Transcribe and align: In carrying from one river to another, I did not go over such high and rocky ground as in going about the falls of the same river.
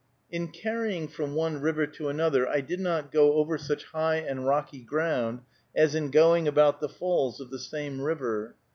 In 0.31 0.47
carrying 0.47 1.07
from 1.07 1.35
one 1.35 1.61
river 1.61 1.85
to 1.85 2.09
another, 2.09 2.47
I 2.49 2.61
did 2.61 2.79
not 2.79 3.11
go 3.11 3.33
over 3.33 3.59
such 3.59 3.83
high 3.83 4.15
and 4.15 4.47
rocky 4.47 4.81
ground 4.81 5.41
as 5.75 5.93
in 5.93 6.09
going 6.09 6.47
about 6.47 6.79
the 6.79 6.89
falls 6.89 7.39
of 7.39 7.51
the 7.51 7.59
same 7.59 8.01
river. 8.01 8.55